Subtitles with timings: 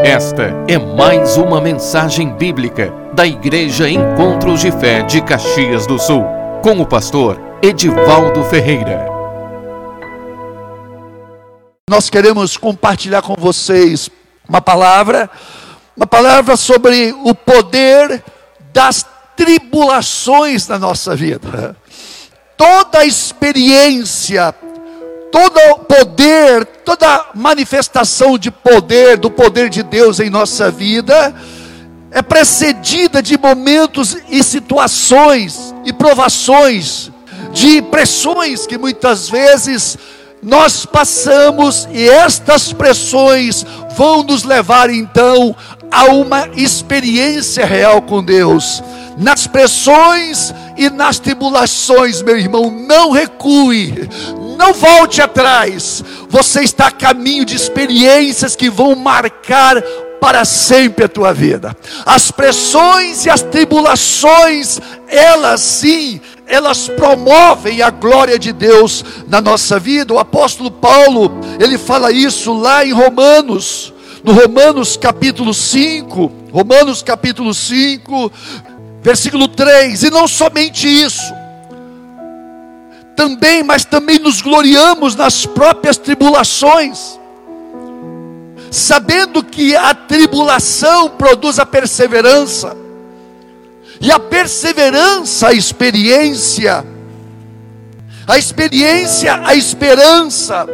[0.00, 6.24] Esta é mais uma mensagem bíblica da Igreja Encontros de Fé de Caxias do Sul,
[6.62, 9.04] com o pastor Edivaldo Ferreira.
[11.90, 14.08] Nós queremos compartilhar com vocês
[14.48, 15.28] uma palavra,
[15.96, 18.22] uma palavra sobre o poder
[18.72, 19.04] das
[19.36, 21.76] tribulações na nossa vida.
[22.56, 24.54] Toda experiência
[25.30, 31.34] todo poder, toda manifestação de poder, do poder de Deus em nossa vida,
[32.10, 37.10] é precedida de momentos e situações e provações,
[37.52, 39.98] de pressões que muitas vezes
[40.42, 45.54] nós passamos e estas pressões vão nos levar então
[45.90, 48.82] a uma experiência real com Deus.
[49.16, 54.08] Nas pressões e nas tribulações, meu irmão, não recue,
[54.58, 56.02] não volte atrás.
[56.28, 59.80] Você está a caminho de experiências que vão marcar
[60.20, 61.76] para sempre a tua vida.
[62.04, 69.78] As pressões e as tribulações, elas sim, elas promovem a glória de Deus na nossa
[69.78, 70.12] vida.
[70.12, 77.54] O apóstolo Paulo, ele fala isso lá em Romanos, no Romanos capítulo 5, Romanos capítulo
[77.54, 78.32] 5,
[79.00, 81.22] versículo 3, e não somente isso,
[83.18, 87.18] também, mas também nos gloriamos nas próprias tribulações,
[88.70, 92.76] sabendo que a tribulação produz a perseverança,
[94.00, 96.86] e a perseverança, a experiência,
[98.24, 100.64] a experiência, a esperança,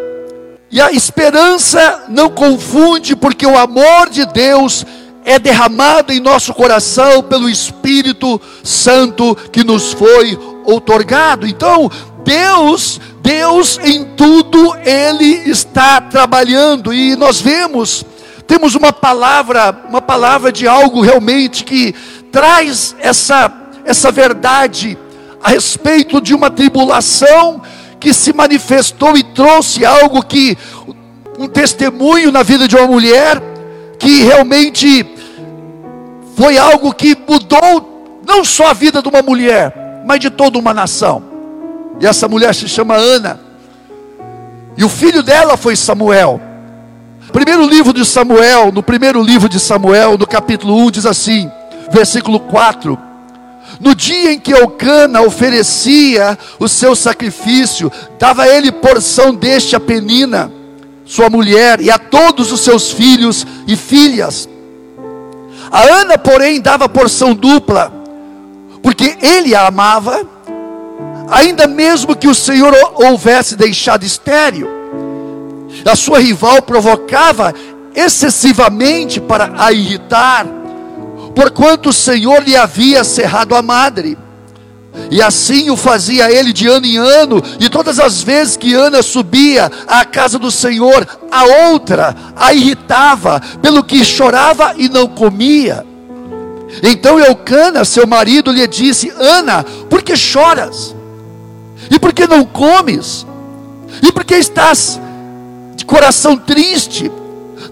[0.71, 4.85] e a esperança não confunde, porque o amor de Deus
[5.25, 11.47] é derramado em nosso coração pelo Espírito Santo que nos foi outorgado.
[11.47, 11.91] Então,
[12.25, 18.05] Deus, Deus em tudo ele está trabalhando e nós vemos,
[18.47, 21.95] temos uma palavra, uma palavra de algo realmente que
[22.33, 24.97] traz essa essa verdade
[25.43, 27.61] a respeito de uma tribulação
[28.01, 30.57] que se manifestou e trouxe algo que
[31.39, 33.43] um testemunho na vida de uma mulher
[33.99, 35.07] que realmente
[36.37, 40.73] foi algo que mudou não só a vida de uma mulher, mas de toda uma
[40.73, 41.34] nação.
[42.01, 43.41] E essa mulher se chama Ana.
[44.77, 46.41] E o filho dela foi Samuel.
[47.33, 51.51] Primeiro livro de Samuel, no primeiro livro de Samuel, no capítulo 1, diz assim,
[51.91, 52.99] versículo 4:
[53.81, 60.51] No dia em que Eucana oferecia o seu sacrifício, dava ele porção deste a Penina,
[61.05, 64.49] sua mulher, e a todos os seus filhos e filhas.
[65.71, 67.93] A Ana, porém, dava porção dupla,
[68.83, 70.34] porque ele a amava
[71.29, 74.69] ainda mesmo que o Senhor houvesse deixado estéril,
[75.85, 77.55] a sua rival provocava
[77.95, 80.47] excessivamente para a irritar,
[81.35, 84.19] porquanto o Senhor lhe havia cerrado a madre.
[85.11, 89.03] E assim o fazia ele de ano em ano, e todas as vezes que Ana
[89.03, 95.85] subia à casa do Senhor, a outra a irritava, pelo que chorava e não comia.
[96.83, 100.95] Então Eucana, seu marido, lhe disse: Ana, por que choras?
[101.91, 103.27] E por que não comes?
[104.03, 105.01] E por que estás
[105.77, 107.11] de coração triste?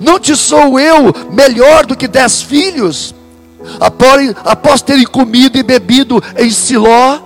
[0.01, 3.15] Não te sou eu melhor do que dez filhos?
[3.81, 7.21] Após, após terem comido e bebido em Siló,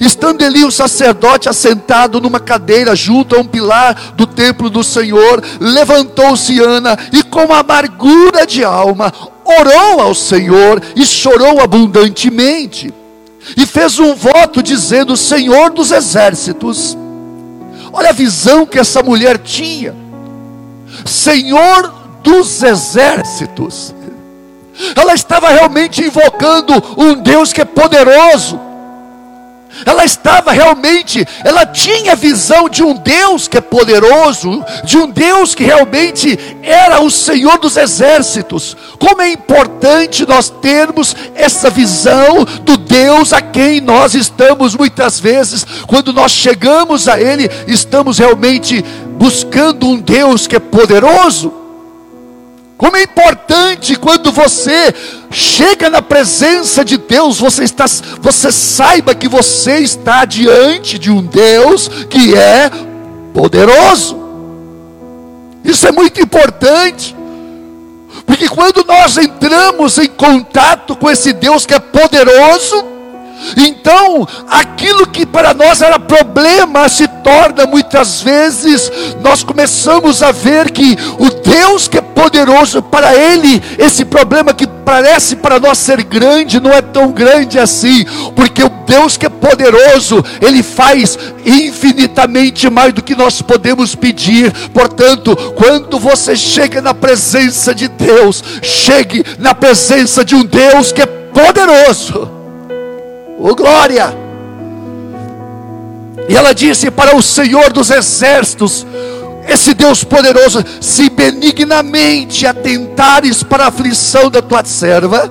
[0.00, 5.42] estando ali o sacerdote assentado numa cadeira junto a um pilar do templo do Senhor,
[5.60, 9.12] levantou-se Ana e com amargura de alma
[9.44, 12.92] orou ao Senhor e chorou abundantemente
[13.56, 16.96] e fez um voto dizendo: Senhor dos exércitos,
[17.92, 19.94] olha a visão que essa mulher tinha,
[21.04, 21.92] Senhor
[22.22, 23.94] dos exércitos,
[24.96, 28.58] ela estava realmente invocando um Deus que é poderoso,
[29.84, 35.54] ela estava realmente, ela tinha visão de um Deus que é poderoso, de um Deus
[35.54, 38.76] que realmente era o Senhor dos exércitos.
[38.98, 45.64] Como é importante nós termos essa visão do Deus a quem nós estamos muitas vezes,
[45.86, 48.84] quando nós chegamos a Ele, estamos realmente
[49.16, 51.61] buscando um Deus que é poderoso.
[52.82, 54.92] Como é importante quando você
[55.30, 57.84] chega na presença de Deus, você está,
[58.20, 62.68] você saiba que você está diante de um Deus que é
[63.32, 64.18] poderoso.
[65.64, 67.14] Isso é muito importante.
[68.26, 72.84] Porque quando nós entramos em contato com esse Deus que é poderoso,
[73.56, 78.90] Então, aquilo que para nós era problema se torna muitas vezes,
[79.20, 84.66] nós começamos a ver que o Deus que é poderoso, para Ele, esse problema que
[84.66, 88.04] parece para nós ser grande, não é tão grande assim,
[88.34, 94.52] porque o Deus que é poderoso, Ele faz infinitamente mais do que nós podemos pedir.
[94.70, 101.02] Portanto, quando você chega na presença de Deus, chegue na presença de um Deus que
[101.02, 102.41] é poderoso
[103.38, 104.14] Oh glória!
[106.28, 108.86] E ela disse para o Senhor dos exércitos,
[109.48, 115.30] esse Deus poderoso, se benignamente atentares para a aflição da tua serva,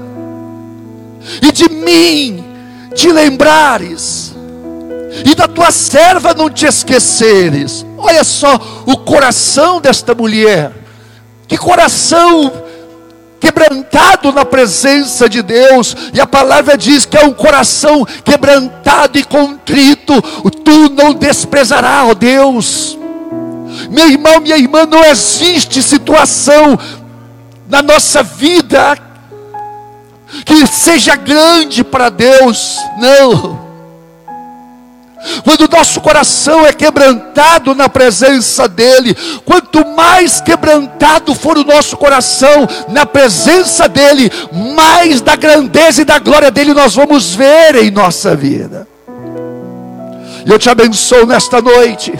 [1.41, 2.43] e de mim
[2.93, 4.35] te lembrares,
[5.25, 7.85] e da tua serva não te esqueceres.
[7.97, 10.71] Olha só o coração desta mulher,
[11.47, 12.51] que coração
[13.41, 19.23] quebrantado na presença de Deus, e a palavra diz que é um coração quebrantado e
[19.23, 20.21] contrito,
[20.63, 22.97] tu não desprezarás, ó Deus.
[23.89, 26.77] Meu irmão, minha irmã, não existe situação
[27.67, 28.95] na nossa vida
[30.45, 33.70] que seja grande para Deus, não.
[35.43, 39.15] Quando o nosso coração é quebrantado na presença dEle,
[39.45, 44.31] quanto mais quebrantado for o nosso coração na presença dEle,
[44.75, 48.87] mais da grandeza e da glória dEle nós vamos ver em nossa vida.
[50.45, 52.13] Eu te abençoo nesta noite.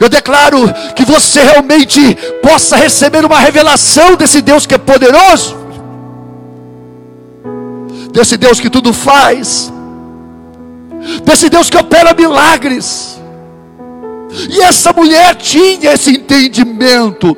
[0.00, 5.56] Eu declaro que você realmente possa receber uma revelação desse Deus que é poderoso,
[8.10, 9.73] desse Deus que tudo faz
[11.24, 13.20] desse Deus que opera milagres.
[14.50, 17.36] E essa mulher tinha esse entendimento.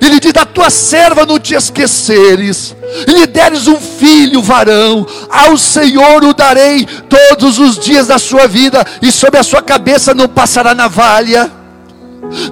[0.00, 5.56] Ele diz: Da tua serva não te esqueceres, e lhe deres um filho varão, ao
[5.56, 10.28] Senhor o darei todos os dias da sua vida, e sobre a sua cabeça não
[10.28, 11.61] passará navalha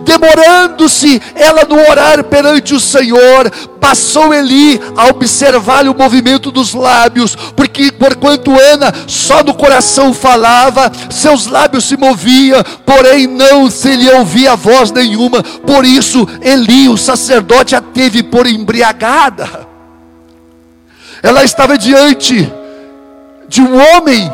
[0.02, 3.50] demorando-se ela no orar perante o Senhor,
[3.81, 10.90] passou Eli a observar o movimento dos lábios, porque porquanto Ana só no coração falava,
[11.08, 16.96] seus lábios se moviam, porém não se lhe ouvia voz nenhuma, por isso Eli, o
[16.96, 19.69] sacerdote, a teve por embriagada.
[21.22, 22.50] Ela estava diante
[23.49, 24.31] de um homem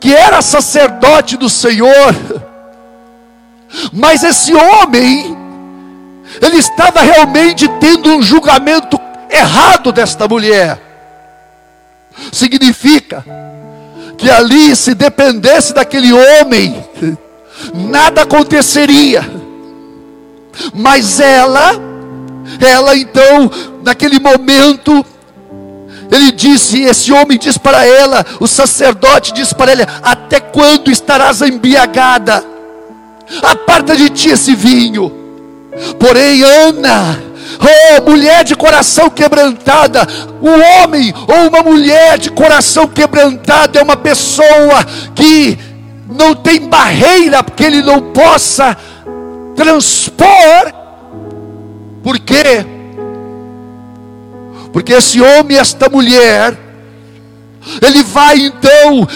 [0.00, 2.14] que era sacerdote do Senhor,
[3.92, 5.36] mas esse homem,
[6.40, 8.98] ele estava realmente tendo um julgamento
[9.30, 10.78] errado desta mulher.
[12.32, 13.24] Significa
[14.16, 16.84] que ali, se dependesse daquele homem,
[17.74, 19.28] nada aconteceria.
[20.72, 21.72] Mas ela,
[22.60, 23.50] ela então,
[23.82, 25.04] naquele momento,
[26.10, 31.42] ele disse, esse homem diz para ela, o sacerdote diz para ela: Até quando estarás
[31.42, 32.53] embriagada?
[33.42, 35.12] Aparta de ti esse vinho.
[35.98, 37.20] Porém, Ana,
[37.60, 40.06] oh mulher de coração quebrantada,
[40.40, 44.84] um homem ou uma mulher de coração quebrantada é uma pessoa
[45.14, 45.58] que
[46.08, 48.76] não tem barreira que ele não possa
[49.56, 50.72] transpor.
[52.02, 52.66] Por quê?
[54.72, 56.58] Porque esse homem, esta mulher,
[57.80, 59.06] ele vai então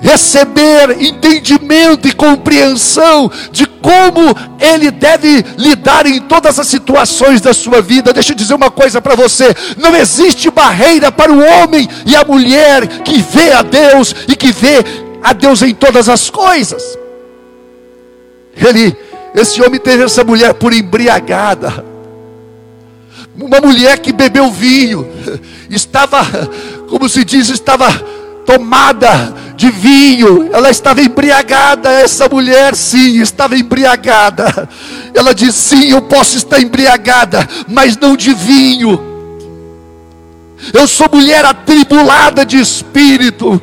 [0.00, 7.80] receber entendimento e compreensão de como ele deve lidar em todas as situações da sua
[7.80, 8.12] vida.
[8.12, 12.24] Deixa eu dizer uma coisa para você: não existe barreira para o homem e a
[12.24, 14.84] mulher que vê a Deus e que vê
[15.22, 16.98] a Deus em todas as coisas.
[18.56, 18.96] Ele,
[19.34, 21.84] esse homem teve essa mulher por embriagada.
[23.36, 25.08] Uma mulher que bebeu vinho,
[25.70, 26.26] estava,
[26.90, 27.88] como se diz, estava
[28.44, 31.90] tomada de vinho, ela estava embriagada.
[31.90, 34.68] Essa mulher, sim, estava embriagada.
[35.14, 38.98] Ela disse: Sim, eu posso estar embriagada, mas não de vinho.
[40.72, 43.60] Eu sou mulher atribulada de espírito.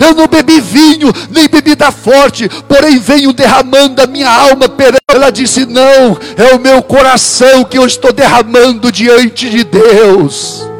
[0.00, 5.02] Eu não bebi vinho, nem bebida forte, porém venho derramando a minha alma perante.
[5.08, 10.75] Ela disse: Não, é o meu coração que eu estou derramando diante de Deus.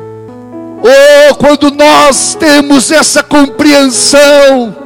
[0.82, 4.76] Oh, quando nós temos essa compreensão,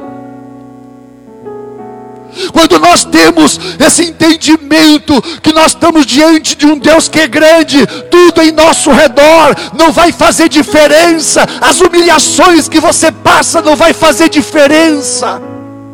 [2.53, 7.85] quando nós temos esse entendimento que nós estamos diante de um Deus que é grande,
[8.09, 13.93] tudo em nosso redor não vai fazer diferença, as humilhações que você passa não vai
[13.93, 15.41] fazer diferença.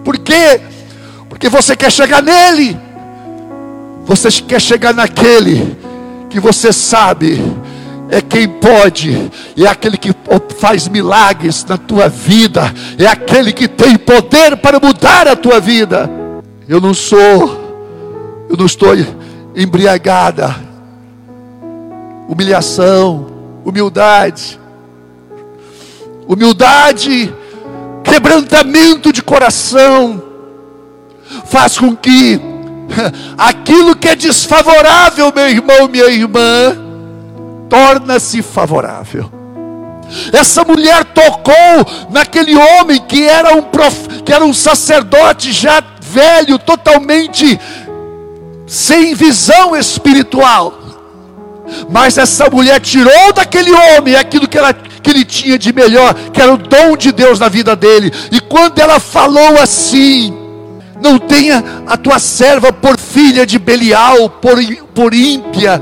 [0.03, 0.61] Por quê?
[1.27, 2.77] Porque você quer chegar nele.
[4.05, 5.75] Você quer chegar naquele
[6.29, 7.43] que você sabe
[8.09, 10.13] é quem pode, é aquele que
[10.59, 16.09] faz milagres na tua vida, é aquele que tem poder para mudar a tua vida.
[16.67, 18.93] Eu não sou, eu não estou
[19.55, 20.55] embriagada.
[22.29, 23.27] Humilhação,
[23.63, 24.59] humildade,
[26.27, 27.33] humildade,
[28.03, 30.21] quebrantamento de coração,
[31.45, 32.39] faz com que
[33.37, 36.86] aquilo que é desfavorável, meu irmão, minha irmã,
[37.69, 39.31] torna-se favorável.
[40.31, 44.07] Essa mulher tocou naquele homem que era um prof...
[44.23, 47.59] que era um sacerdote já velho, totalmente
[48.65, 50.73] sem visão espiritual.
[51.89, 56.41] Mas essa mulher tirou daquele homem aquilo que, ela, que ele tinha de melhor, que
[56.41, 58.11] era o dom de Deus na vida dele.
[58.31, 60.33] E quando ela falou assim,
[61.01, 64.57] não tenha a tua serva por filha de Belial, por,
[64.93, 65.81] por ímpia,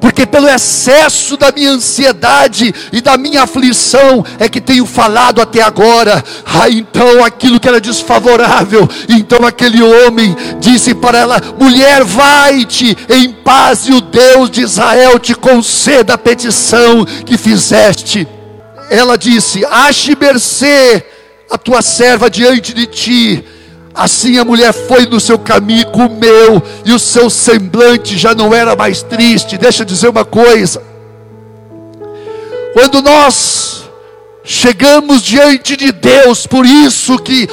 [0.00, 5.60] porque pelo excesso da minha ansiedade e da minha aflição é que tenho falado até
[5.62, 6.24] agora.
[6.46, 13.30] Ah, então aquilo que era desfavorável, então aquele homem disse para ela: mulher, vai-te em
[13.30, 18.26] paz, e o Deus de Israel te conceda a petição que fizeste.
[18.88, 21.04] Ela disse: ache mercê
[21.50, 23.44] a tua serva diante de ti
[23.94, 28.76] Assim a mulher foi no seu caminho, comeu, e o seu semblante já não era
[28.76, 29.58] mais triste.
[29.58, 30.82] Deixa eu dizer uma coisa:
[32.72, 33.84] quando nós
[34.44, 37.48] chegamos diante de Deus, por isso que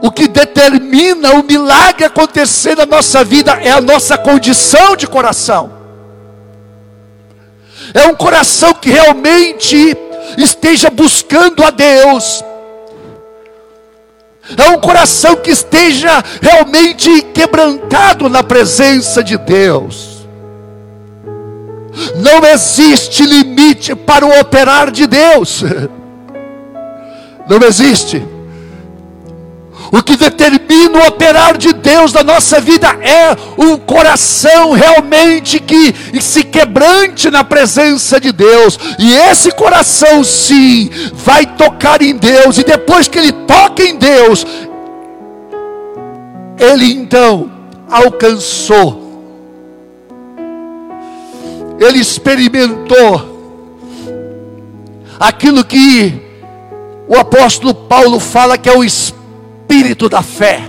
[0.00, 5.72] o que determina o milagre acontecer na nossa vida é a nossa condição de coração.
[7.94, 9.96] É um coração que realmente
[10.36, 12.44] esteja buscando a Deus,
[14.56, 20.26] é um coração que esteja realmente quebrantado na presença de Deus.
[22.16, 25.62] Não existe limite para o operar de Deus.
[27.48, 28.22] Não existe.
[29.90, 35.94] O que determina o operar de Deus na nossa vida é um coração realmente que
[36.20, 38.78] se quebrante na presença de Deus.
[38.98, 42.58] E esse coração, sim, vai tocar em Deus.
[42.58, 44.46] E depois que ele toca em Deus,
[46.58, 47.50] ele então
[47.90, 49.08] alcançou.
[51.80, 53.38] Ele experimentou
[55.18, 56.20] aquilo que
[57.08, 59.07] o apóstolo Paulo fala que é o Espírito
[59.78, 60.60] espírito da fé.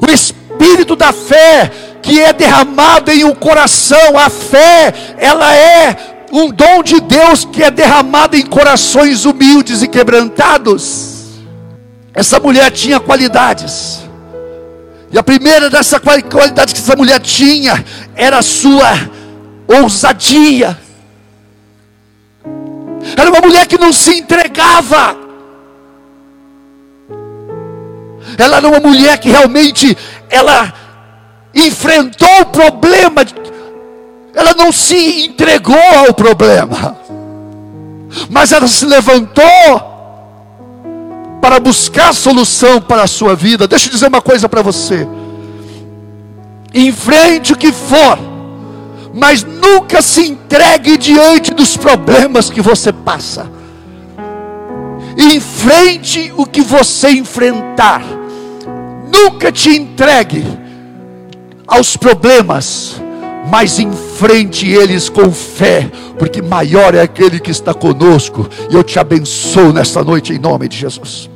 [0.00, 1.70] O espírito da fé
[2.02, 5.96] que é derramado em um coração, a fé, ela é
[6.32, 11.26] um dom de Deus que é derramado em corações humildes e quebrantados.
[12.14, 14.00] Essa mulher tinha qualidades.
[15.12, 17.84] E a primeira dessa qualidade que essa mulher tinha
[18.14, 19.10] era a sua
[19.68, 20.78] ousadia.
[23.16, 25.29] Era uma mulher que não se entregava
[28.40, 29.96] ela era uma mulher que realmente
[30.28, 30.72] ela
[31.54, 33.22] enfrentou o problema,
[34.34, 36.96] ela não se entregou ao problema,
[38.30, 39.44] mas ela se levantou
[41.40, 43.66] para buscar solução para a sua vida.
[43.66, 45.06] Deixa eu dizer uma coisa para você:
[46.72, 48.18] enfrente o que for,
[49.12, 53.50] mas nunca se entregue diante dos problemas que você passa.
[55.18, 58.19] Enfrente o que você enfrentar
[59.12, 60.44] Nunca te entregue
[61.66, 63.00] aos problemas,
[63.48, 68.98] mas enfrente eles com fé, porque maior é aquele que está conosco, e eu te
[68.98, 71.30] abençoo nesta noite em nome de Jesus.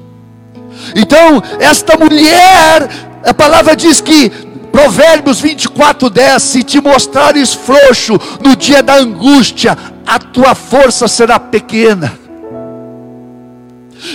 [0.94, 2.88] Então, esta mulher,
[3.24, 4.30] a palavra diz que
[4.72, 11.38] Provérbios 24, 10: Se te mostrares frouxo no dia da angústia, a tua força será
[11.38, 12.18] pequena.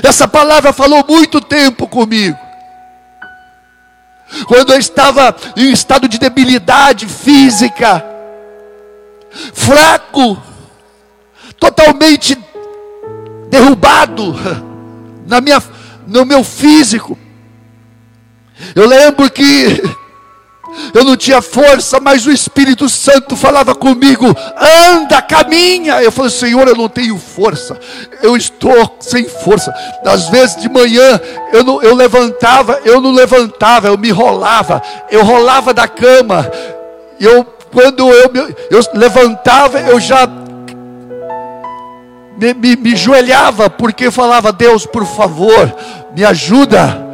[0.03, 2.48] Essa palavra falou muito tempo comigo
[4.47, 8.05] quando eu estava em estado de debilidade física,
[9.53, 10.41] fraco,
[11.59, 12.37] totalmente
[13.49, 14.35] derrubado
[15.27, 15.61] na minha,
[16.07, 17.17] no meu físico.
[18.75, 19.81] Eu lembro que
[20.93, 24.25] eu não tinha força, mas o Espírito Santo falava comigo:
[24.87, 26.01] anda, caminha.
[26.01, 27.79] Eu falei: Senhor, eu não tenho força,
[28.21, 29.73] eu estou sem força.
[30.05, 31.19] Às vezes de manhã
[31.53, 36.49] eu, não, eu levantava, eu não levantava, eu me rolava, eu rolava da cama.
[37.19, 38.31] Eu, quando eu,
[38.69, 40.27] eu levantava, eu já
[42.37, 45.73] me, me, me joelhava, porque falava: Deus, por favor,
[46.15, 47.05] me ajuda,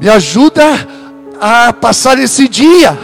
[0.00, 0.99] me ajuda
[1.40, 2.96] a passar esse dia.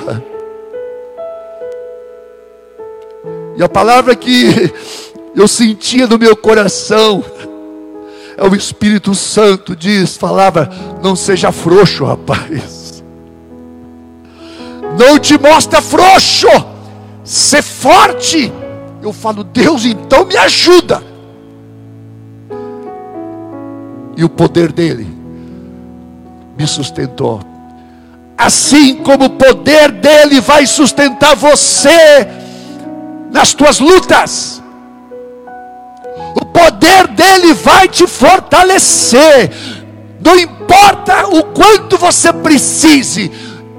[3.57, 4.73] E a palavra que
[5.35, 7.25] eu sentia no meu coração
[8.37, 10.69] é o Espírito Santo diz, falava,
[11.03, 13.03] não seja frouxo, rapaz.
[14.99, 16.49] Não te mostra frouxo,
[17.25, 18.53] ser forte.
[19.03, 21.03] Eu falo, Deus, então me ajuda.
[24.17, 25.07] E o poder dele
[26.59, 27.56] me sustentou.
[28.37, 32.29] Assim como o poder dele vai sustentar você
[33.31, 34.63] nas tuas lutas.
[36.35, 39.51] O poder dele vai te fortalecer.
[40.23, 43.33] Não importa o quanto você precise.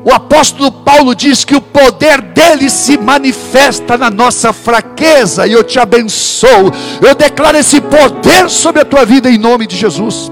[0.04, 5.66] O apóstolo Paulo diz que o poder dele se manifesta na nossa fraqueza, e eu
[5.66, 6.72] te abençoo.
[7.02, 10.32] Eu declaro esse poder sobre a tua vida em nome de Jesus.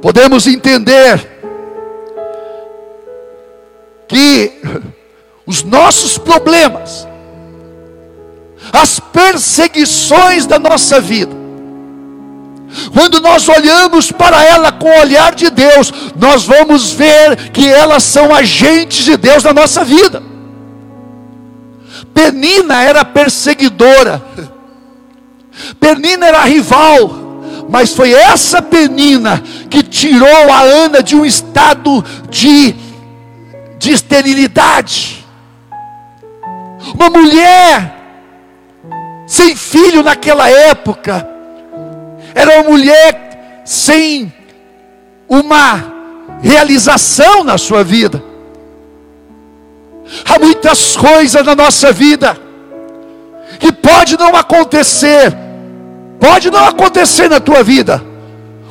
[0.00, 1.28] Podemos entender
[4.08, 4.52] que
[5.46, 7.06] os nossos problemas,
[8.72, 11.40] as perseguições da nossa vida,
[12.94, 18.02] quando nós olhamos para ela com o olhar de Deus, nós vamos ver que elas
[18.02, 20.22] são agentes de Deus na nossa vida.
[22.14, 24.22] Penina era perseguidora,
[25.78, 27.19] Penina era rival,
[27.70, 32.74] mas foi essa penina que tirou a Ana de um estado de,
[33.78, 35.24] de esterilidade.
[36.94, 37.96] Uma mulher
[39.26, 41.24] sem filho naquela época,
[42.34, 44.32] era uma mulher sem
[45.28, 45.92] uma
[46.42, 48.20] realização na sua vida.
[50.24, 52.36] Há muitas coisas na nossa vida
[53.60, 55.49] que pode não acontecer
[56.20, 58.02] Pode não acontecer na tua vida,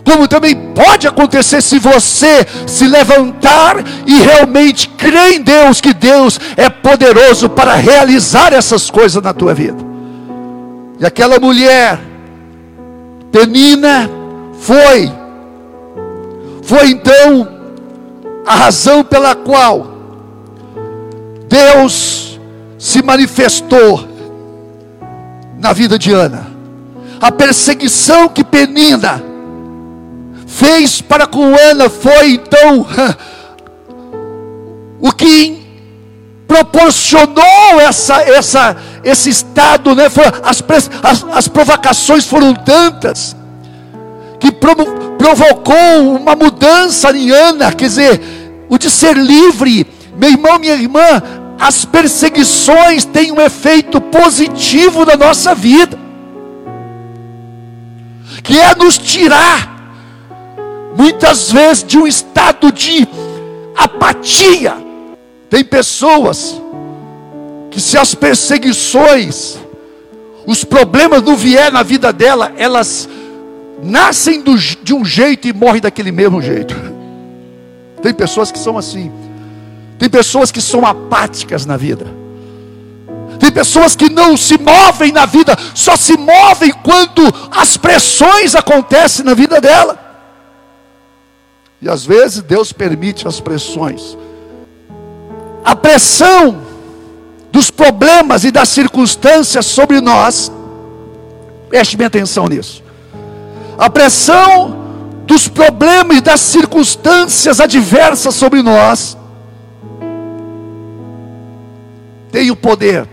[0.06, 6.40] como também pode acontecer se você se levantar e realmente crer em Deus, que Deus
[6.56, 9.84] é poderoso para realizar essas coisas na tua vida.
[11.00, 12.00] E aquela mulher,
[13.32, 14.08] Penina,
[14.60, 15.12] foi,
[16.62, 17.48] foi então
[18.46, 19.88] a razão pela qual
[21.48, 22.40] Deus
[22.78, 24.08] se manifestou
[25.58, 26.59] na vida de Ana
[27.22, 29.22] a perseguição que Penina
[30.48, 32.88] fez para com Ana foi então
[35.00, 35.60] o que
[36.48, 40.06] proporcionou essa, essa, esse estado, né?
[40.44, 40.64] As,
[41.04, 43.36] as, as provocações foram tantas
[44.40, 44.86] que provo,
[45.18, 48.22] provocou uma mudança em Ana, quer dizer,
[48.68, 51.22] o de ser livre, meu irmão, minha irmã,
[51.60, 56.09] as perseguições têm um efeito positivo na nossa vida
[58.44, 59.94] que é nos tirar,
[60.96, 63.08] muitas vezes, de um estado de
[63.76, 64.76] apatia.
[65.50, 66.62] Tem pessoas
[67.72, 69.58] que, se as perseguições,
[70.46, 73.08] os problemas não vier na vida dela, elas
[73.82, 76.76] nascem do, de um jeito e morrem daquele mesmo jeito.
[78.02, 79.12] Tem pessoas que são assim.
[79.98, 82.19] Tem pessoas que são apáticas na vida.
[83.40, 89.24] Tem pessoas que não se movem na vida, só se movem quando as pressões acontecem
[89.24, 89.98] na vida dela.
[91.82, 94.18] E às vezes Deus permite as pressões.
[95.64, 96.62] A pressão
[97.52, 100.52] dos problemas e das circunstâncias sobre nós,
[101.70, 102.84] preste minha atenção nisso.
[103.78, 104.78] A pressão
[105.26, 109.18] dos problemas e das circunstâncias adversas sobre nós
[112.32, 113.08] tem o poder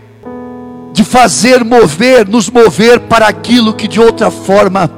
[0.97, 4.89] de fazer mover, nos mover para aquilo que de outra forma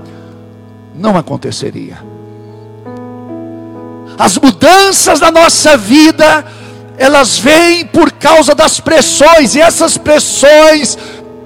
[0.95, 1.97] não aconteceria.
[4.17, 6.45] As mudanças na nossa vida,
[6.97, 10.97] elas vêm por causa das pressões, e essas pressões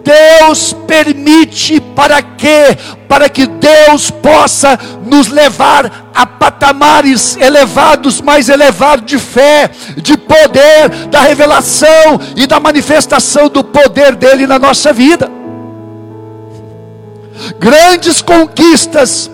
[0.03, 2.77] Deus permite para quê?
[3.07, 10.89] Para que Deus possa nos levar a patamares elevados, mais elevados de fé, de poder,
[11.09, 15.31] da revelação e da manifestação do poder dele na nossa vida.
[17.59, 19.29] Grandes conquistas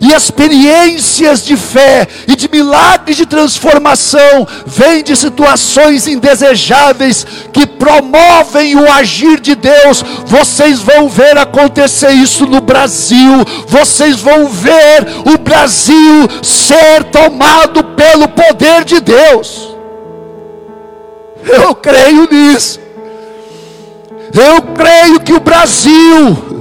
[0.00, 8.76] e experiências de fé e de milagres de transformação vêm de situações indesejáveis que promovem
[8.76, 10.02] o agir de Deus.
[10.26, 13.44] Vocês vão ver acontecer isso no Brasil.
[13.66, 19.76] Vocês vão ver o Brasil ser tomado pelo poder de Deus.
[21.44, 22.80] Eu creio nisso.
[24.34, 26.57] Eu creio que o Brasil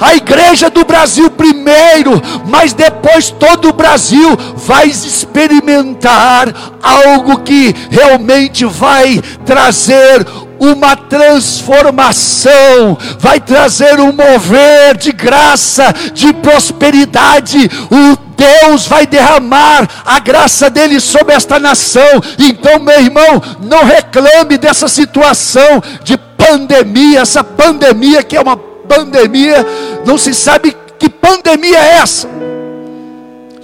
[0.00, 6.48] a igreja do Brasil primeiro, mas depois todo o Brasil vai experimentar
[6.82, 10.26] algo que realmente vai trazer
[10.58, 17.70] uma transformação, vai trazer um mover de graça, de prosperidade.
[17.90, 22.22] O Deus vai derramar a graça dele sobre esta nação.
[22.38, 28.56] Então, meu irmão, não reclame dessa situação de pandemia, essa pandemia que é uma
[28.88, 29.64] pandemia,
[30.04, 32.28] não se sabe que pandemia é essa.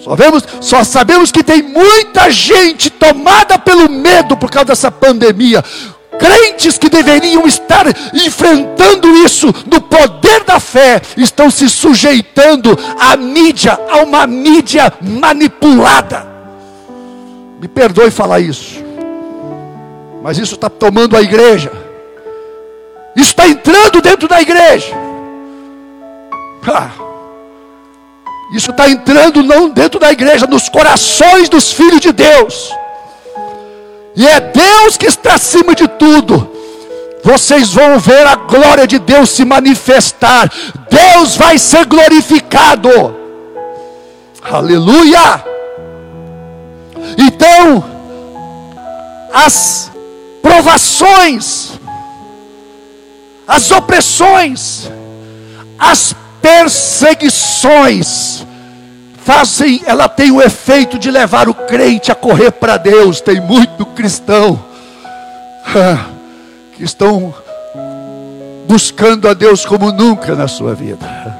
[0.02, 5.62] Só, vemos, só sabemos que tem muita gente tomada pelo medo por causa dessa pandemia.
[6.18, 13.78] Crentes que deveriam estar enfrentando isso no poder da fé, estão se sujeitando à mídia,
[13.90, 16.26] a uma mídia manipulada.
[17.60, 18.82] Me perdoe falar isso,
[20.22, 21.70] mas isso está tomando a igreja,
[23.14, 25.09] isso está entrando dentro da igreja.
[26.66, 26.90] Ah.
[28.52, 32.74] Isso está entrando não dentro da igreja, nos corações dos filhos de Deus.
[34.16, 36.50] E é Deus que está acima de tudo.
[37.22, 40.50] Vocês vão ver a glória de Deus se manifestar.
[40.90, 43.16] Deus vai ser glorificado.
[44.42, 45.44] Aleluia!
[47.16, 47.84] Então,
[49.32, 49.90] as
[50.42, 51.72] provações,
[53.46, 54.90] as opressões,
[55.78, 58.46] as perseguições
[59.24, 63.20] fazem, ela tem o efeito de levar o crente a correr para Deus.
[63.20, 64.62] Tem muito cristão
[66.76, 67.32] que estão
[68.66, 71.38] buscando a Deus como nunca na sua vida.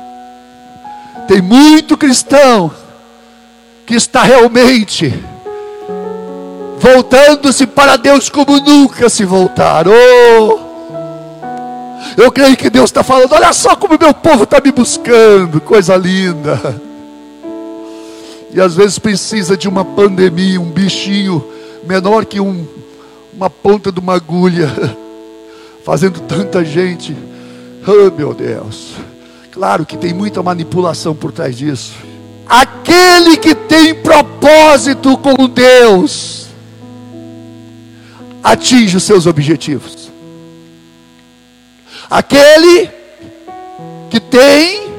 [1.27, 2.71] Tem muito cristão
[3.87, 5.13] que está realmente
[6.79, 9.93] voltando-se para Deus como nunca se voltaram.
[9.93, 10.70] Oh,
[12.17, 15.97] eu creio que Deus está falando: olha só como meu povo está me buscando, coisa
[15.97, 16.81] linda.
[18.53, 21.45] E às vezes precisa de uma pandemia, um bichinho
[21.87, 22.67] menor que um,
[23.33, 24.69] uma ponta de uma agulha,
[25.85, 27.17] fazendo tanta gente.
[27.87, 28.95] Oh meu Deus.
[29.53, 31.93] Claro que tem muita manipulação por trás disso.
[32.49, 36.49] Aquele que tem propósito com Deus
[38.43, 40.10] atinge os seus objetivos.
[42.11, 42.91] Aquele
[44.11, 44.91] que tem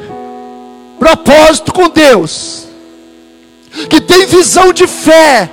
[0.98, 2.68] propósito com Deus,
[3.90, 5.50] que tem visão de fé,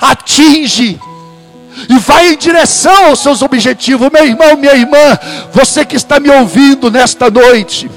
[0.00, 0.98] atinge
[1.88, 4.10] e vai em direção aos seus objetivos.
[4.10, 5.18] Meu irmão, minha irmã,
[5.52, 7.90] você que está me ouvindo nesta noite,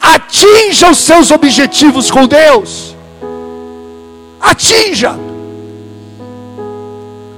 [0.00, 2.94] atinja os seus objetivos com Deus.
[4.40, 5.16] Atinja.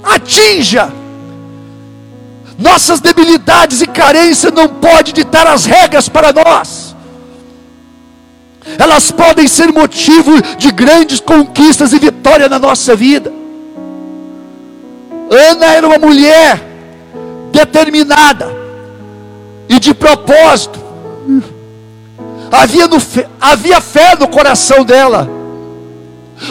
[0.03, 0.98] Atinja.
[2.59, 6.93] Nossas debilidades e carências não podem ditar as regras para nós.
[8.77, 13.31] Elas podem ser motivo de grandes conquistas e vitória na nossa vida.
[15.31, 16.61] Ana era uma mulher
[17.53, 18.51] determinada
[19.69, 20.77] e de propósito.
[22.51, 22.97] Havia, no,
[23.39, 25.29] havia fé no coração dela,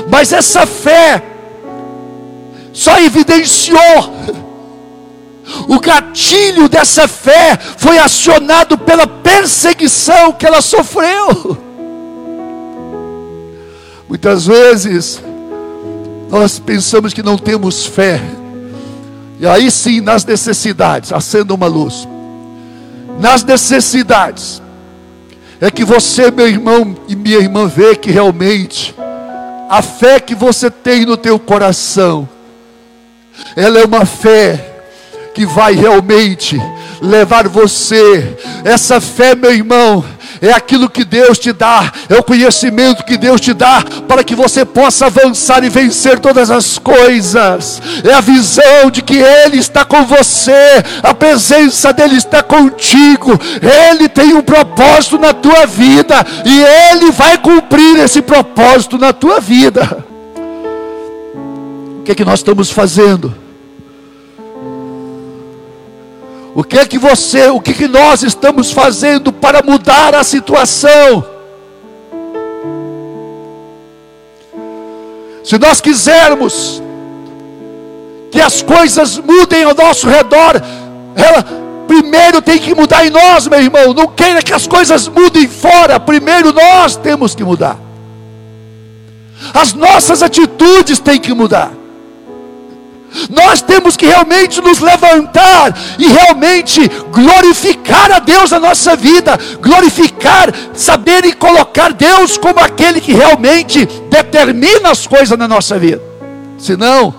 [0.09, 1.23] mas essa fé
[2.73, 4.15] só evidenciou
[5.69, 11.57] o gatilho dessa fé foi acionado pela perseguição que ela sofreu.
[14.09, 15.23] Muitas vezes
[16.31, 18.21] nós pensamos que não temos fé,
[19.41, 22.07] e aí sim, nas necessidades, acenda uma luz.
[23.19, 24.63] Nas necessidades,
[25.61, 28.95] é que você, meu irmão e minha irmã, vê que realmente
[29.69, 32.29] a fé que você tem no teu coração,
[33.55, 34.78] ela é uma fé
[35.39, 36.61] que vai realmente
[37.01, 38.37] levar você.
[38.65, 40.05] Essa fé, meu irmão,
[40.43, 44.35] é aquilo que Deus te dá, é o conhecimento que Deus te dá para que
[44.35, 47.81] você possa avançar e vencer todas as coisas.
[48.03, 54.09] É a visão de que Ele está com você, a presença dEle está contigo, Ele
[54.09, 60.05] tem um propósito na tua vida e Ele vai cumprir esse propósito na tua vida.
[62.01, 63.48] O que é que nós estamos fazendo?
[66.55, 71.25] O que é que você, o que, que nós estamos fazendo para mudar a situação?
[75.45, 76.83] Se nós quisermos
[78.31, 80.63] que as coisas mudem ao nosso redor,
[81.15, 81.43] ela
[81.87, 83.95] primeiro tem que mudar em nós, meu irmão.
[83.95, 87.79] Não queira que as coisas mudem fora, primeiro nós temos que mudar.
[89.55, 91.73] As nossas atitudes têm que mudar.
[93.31, 100.53] Nós temos que realmente nos levantar e realmente glorificar a Deus na nossa vida, glorificar,
[100.75, 106.03] saber e colocar Deus como aquele que realmente determina as coisas na nossa vida.
[106.59, 107.15] Senão,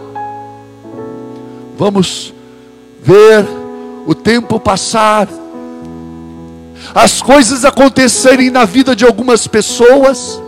[1.78, 2.34] vamos
[3.02, 3.45] ver
[4.06, 5.28] o tempo passar,
[6.93, 10.41] as coisas acontecerem na vida de algumas pessoas,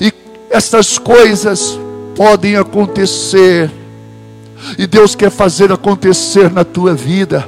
[0.00, 0.12] e
[0.50, 1.78] essas coisas
[2.14, 3.70] podem acontecer,
[4.78, 7.46] e Deus quer fazer acontecer na tua vida.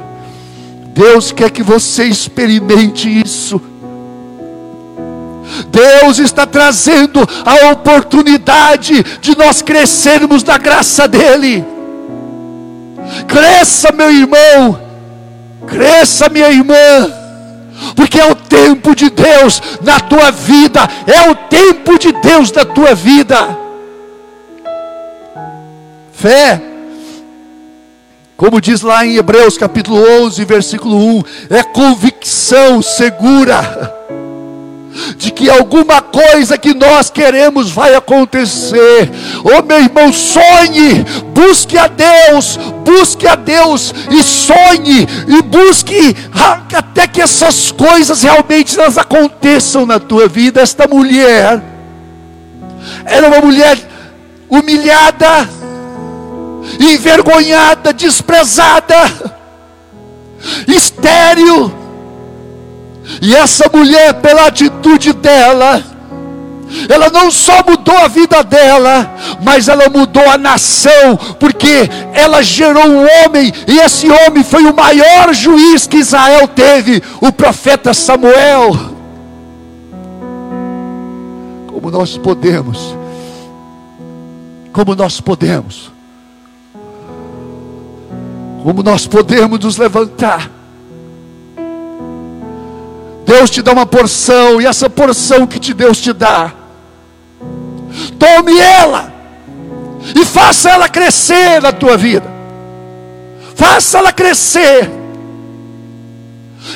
[0.95, 3.61] Deus quer que você experimente isso.
[5.71, 11.65] Deus está trazendo a oportunidade de nós crescermos na graça dEle.
[13.29, 14.81] Cresça, meu irmão,
[15.67, 16.75] cresça, minha irmã,
[17.95, 22.65] porque é o tempo de Deus na tua vida, é o tempo de Deus na
[22.65, 23.66] tua vida.
[26.19, 26.63] Fé,
[28.39, 33.95] como diz lá em Hebreus capítulo 11, versículo 1, é convicção segura
[35.19, 39.11] de que alguma coisa que nós queremos vai acontecer.
[39.45, 46.17] Oh meu irmão, sonhe, busque a Deus, busque a Deus e sonhe e busque
[46.75, 50.63] até que essas coisas realmente elas aconteçam na tua vida.
[50.63, 51.63] Esta mulher
[53.05, 53.79] era uma mulher
[54.49, 55.47] humilhada,
[56.81, 58.95] envergonhada, desprezada,
[60.67, 61.73] estéril.
[63.23, 65.83] E essa mulher, pela atitude dela,
[66.89, 72.87] ela não só mudou a vida dela, mas ela mudou a nação, porque ela gerou
[72.87, 78.97] um homem, e esse homem foi o maior juiz que Israel teve, o profeta Samuel.
[81.69, 82.97] Como nós podemos,
[84.73, 85.93] como nós podemos,
[88.67, 90.51] como nós podemos nos levantar.
[93.25, 96.53] Deus te dá uma porção, e essa porção que te Deus te dá,
[98.19, 99.15] tome ela,
[100.17, 102.29] e faça ela crescer na tua vida,
[103.55, 104.91] faça ela crescer,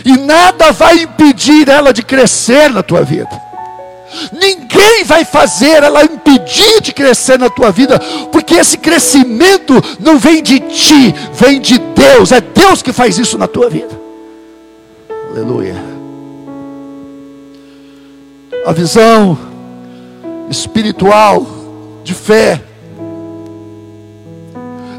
[0.05, 3.50] e nada vai impedir ela de crescer na tua vida.
[4.33, 7.99] Ninguém vai fazer ela impedir de crescer na tua vida,
[8.33, 12.33] porque esse crescimento não vem de ti, vem de Deus.
[12.33, 14.01] É Deus que faz isso na tua vida.
[15.31, 15.91] Aleluia
[18.65, 19.39] a visão
[20.49, 21.47] espiritual
[22.05, 22.63] de fé.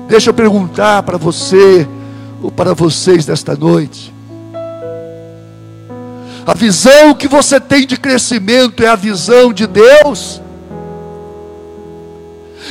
[0.07, 1.87] Deixa eu perguntar para você
[2.41, 4.13] ou para vocês desta noite.
[6.45, 10.41] A visão que você tem de crescimento é a visão de Deus?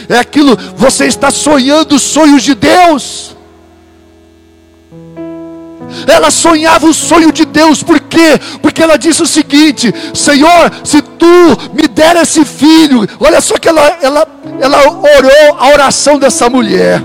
[0.09, 3.37] É aquilo, você está sonhando os sonhos de Deus?
[6.07, 8.39] Ela sonhava o sonho de Deus, por quê?
[8.63, 11.27] Porque ela disse o seguinte: Senhor, se tu
[11.73, 14.27] me der esse filho, olha só que ela, ela,
[14.61, 17.03] ela orou a oração dessa mulher.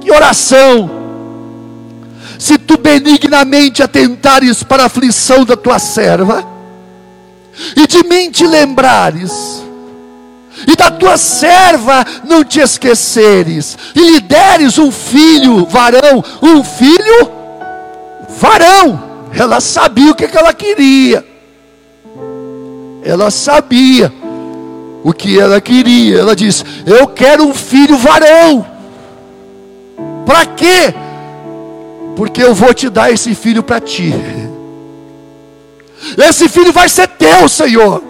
[0.00, 1.01] Que oração!
[2.42, 6.44] Se tu benignamente atentares para a aflição da tua serva,
[7.76, 9.62] e de mim te lembrares,
[10.66, 17.30] e da tua serva não te esqueceres, e lhe deres um filho varão, um filho
[18.40, 19.00] varão.
[19.32, 21.24] Ela sabia o que, ela queria.
[23.04, 24.12] Ela sabia
[25.04, 26.18] o que ela queria.
[26.18, 28.66] Ela disse: Eu quero um filho varão.
[30.26, 30.92] Para quê?
[32.16, 34.12] Porque eu vou te dar esse filho para ti.
[36.18, 38.02] Esse filho vai ser teu, Senhor.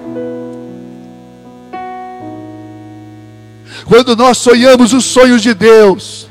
[3.86, 6.26] Quando nós sonhamos os sonhos de Deus,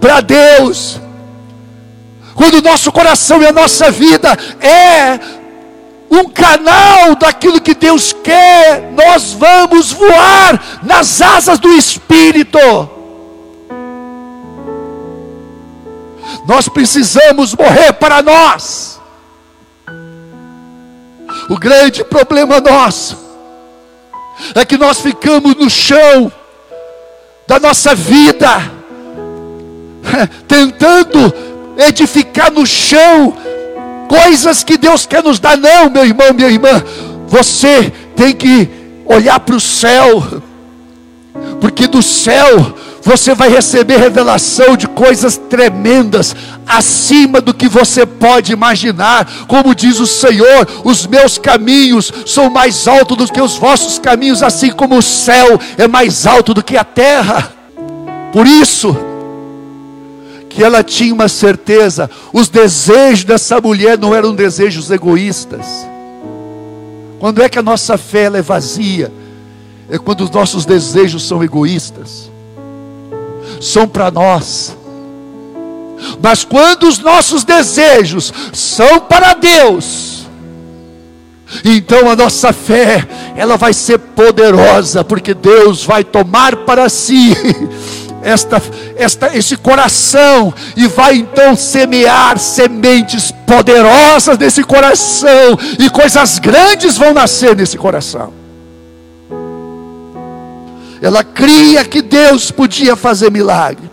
[0.00, 1.00] para Deus,
[2.34, 5.18] quando o nosso coração e a nossa vida é
[6.10, 12.58] um canal daquilo que Deus quer, nós vamos voar nas asas do Espírito.
[16.50, 19.00] Nós precisamos morrer para nós.
[21.48, 23.16] O grande problema nosso
[24.56, 26.32] é que nós ficamos no chão
[27.46, 28.48] da nossa vida,
[30.48, 31.32] tentando
[31.78, 33.32] edificar no chão
[34.08, 35.56] coisas que Deus quer nos dar.
[35.56, 36.82] Não, meu irmão, minha irmã,
[37.28, 38.68] você tem que
[39.06, 40.20] olhar para o céu,
[41.60, 46.34] porque do céu você vai receber revelação de coisas tremendas,
[46.66, 49.26] acima do que você pode imaginar.
[49.46, 54.42] Como diz o Senhor: os meus caminhos são mais altos do que os vossos caminhos,
[54.42, 57.52] assim como o céu é mais alto do que a terra.
[58.32, 58.96] Por isso,
[60.48, 65.66] que ela tinha uma certeza, os desejos dessa mulher não eram desejos egoístas.
[67.18, 69.12] Quando é que a nossa fé é vazia?
[69.88, 72.29] É quando os nossos desejos são egoístas,
[73.60, 74.76] são para nós.
[76.22, 80.26] Mas quando os nossos desejos são para Deus,
[81.64, 87.36] então a nossa fé, ela vai ser poderosa, porque Deus vai tomar para si
[88.22, 88.62] esta,
[88.96, 97.12] esta, esse coração e vai então semear sementes poderosas nesse coração, e coisas grandes vão
[97.12, 98.39] nascer nesse coração.
[101.02, 103.90] Ela cria que Deus podia fazer milagre.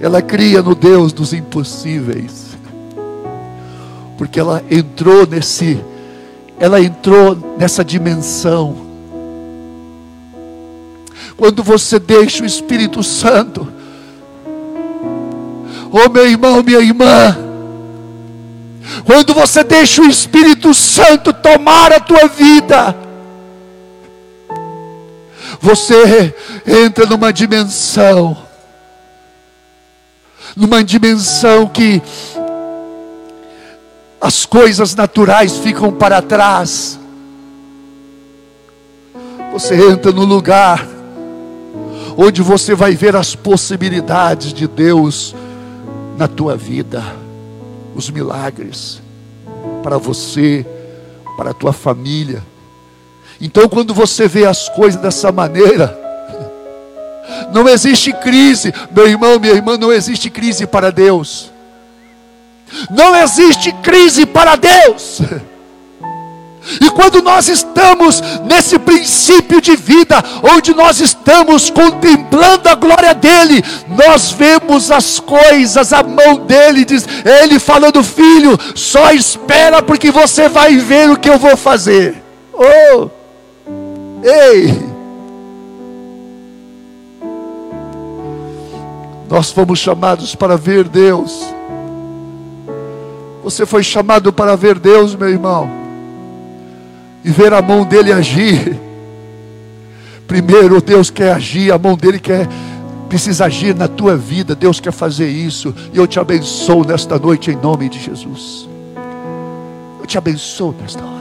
[0.00, 2.46] Ela cria no Deus dos impossíveis.
[4.16, 5.78] Porque ela entrou nesse
[6.58, 8.86] ela entrou nessa dimensão.
[11.36, 13.68] Quando você deixa o Espírito Santo,
[15.92, 17.36] oh meu irmão, minha irmã,
[19.04, 22.96] quando você deixa o Espírito Santo tomar a tua vida,
[25.66, 26.32] você
[26.64, 28.46] entra numa dimensão
[30.56, 32.00] numa dimensão que
[34.18, 36.98] as coisas naturais ficam para trás.
[39.52, 40.86] Você entra no lugar
[42.16, 45.34] onde você vai ver as possibilidades de Deus
[46.16, 47.02] na tua vida,
[47.94, 49.02] os milagres
[49.82, 50.64] para você,
[51.36, 52.42] para a tua família.
[53.40, 55.96] Então, quando você vê as coisas dessa maneira,
[57.52, 61.50] não existe crise, meu irmão, minha irmã, não existe crise para Deus.
[62.90, 65.20] Não existe crise para Deus.
[66.80, 73.62] E quando nós estamos nesse princípio de vida, onde nós estamos contemplando a glória dele,
[73.88, 77.06] nós vemos as coisas, a mão dele, diz,
[77.42, 82.22] ele falando, filho, só espera porque você vai ver o que eu vou fazer.
[82.52, 83.08] Oh,
[84.22, 84.96] ei.
[89.28, 91.52] Nós fomos chamados para ver Deus.
[93.42, 95.68] Você foi chamado para ver Deus, meu irmão,
[97.24, 98.78] e ver a mão dele agir.
[100.26, 102.48] Primeiro, Deus quer agir, a mão dele quer
[103.08, 104.54] precisa agir na tua vida.
[104.54, 105.74] Deus quer fazer isso.
[105.92, 108.68] E eu te abençoo nesta noite em nome de Jesus.
[110.00, 111.15] Eu te abençoo nesta hora.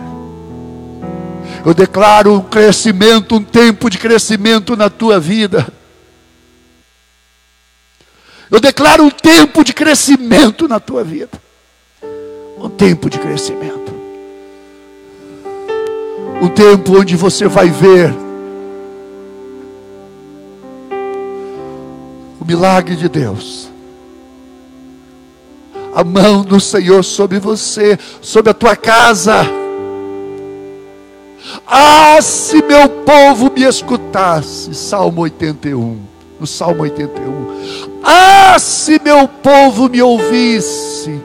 [1.66, 5.68] Eu declaro um crescimento, um tempo de crescimento na tua vida.
[8.52, 11.42] Eu declaro um tempo de crescimento na tua vida.
[12.60, 13.92] Um tempo de crescimento.
[16.40, 18.14] Um tempo onde você vai ver
[22.40, 23.72] o milagre de Deus.
[25.96, 29.65] A mão do Senhor sobre você, sobre a tua casa.
[31.68, 34.74] Ah, se meu povo me escutasse.
[34.74, 36.00] Salmo 81.
[36.40, 37.46] No Salmo 81.
[38.04, 41.20] Ah, se meu povo me ouvisse,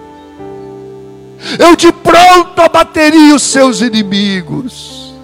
[1.59, 5.15] eu de pronto abateria os seus inimigos,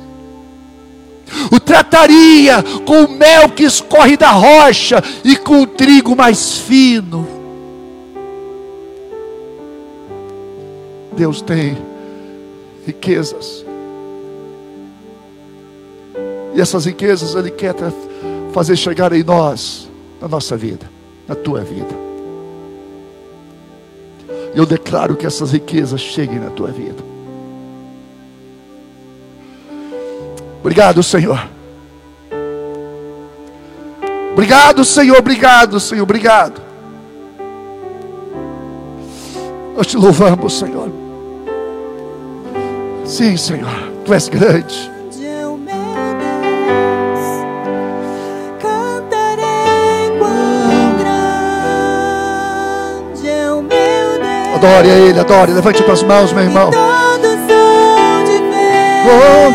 [1.50, 7.26] o trataria com o mel que escorre da rocha e com o trigo mais fino.
[11.12, 11.78] Deus tem
[12.86, 13.64] riquezas,
[16.56, 17.74] e essas riquezas Ele quer
[18.52, 19.88] fazer chegar em nós,
[20.20, 21.94] na nossa vida na tua vida.
[24.54, 27.02] Eu declaro que essas riquezas cheguem na tua vida.
[30.60, 31.48] Obrigado, Senhor.
[34.32, 35.18] Obrigado, Senhor.
[35.18, 36.02] Obrigado, Senhor.
[36.02, 36.60] Obrigado.
[39.76, 40.90] Nós te louvamos, Senhor.
[43.04, 43.92] Sim, Senhor.
[44.04, 44.95] Tu és grande.
[54.56, 55.52] Adore a Ele, adore.
[55.52, 56.70] Levante as mãos, meu irmão.
[59.08, 59.52] Oh,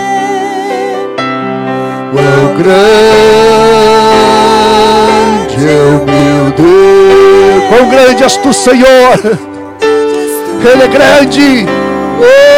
[2.14, 2.78] quão grande
[5.68, 7.64] é o meu Deus.
[7.70, 9.20] Quão grande és tu, Senhor.
[10.72, 11.66] Ele é grande.
[12.20, 12.51] Oh,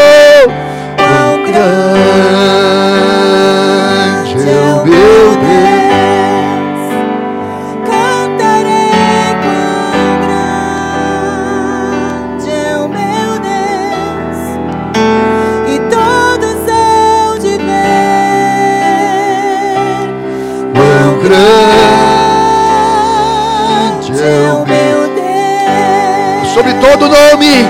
[26.98, 27.66] todo nome.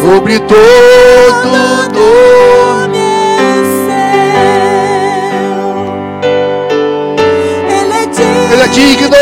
[0.00, 1.48] Sobre todo
[1.92, 2.30] nome.
[8.72, 9.16] digno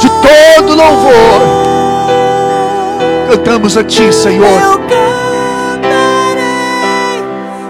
[0.00, 1.40] de todo louvor.
[3.28, 4.78] Cantamos a Ti, Senhor.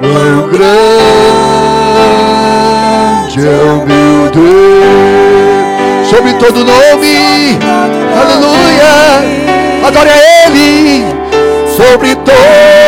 [0.00, 0.68] Quão grande
[3.38, 5.07] é o meu Deus,
[6.38, 7.58] todo nome,
[8.14, 11.04] aleluia, adore a Ele,
[11.76, 12.87] sobre todo